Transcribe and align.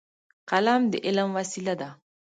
قلم 0.49 0.81
د 0.91 0.93
علم 1.05 1.29
وسیله 1.37 1.73
ده. 1.81 1.89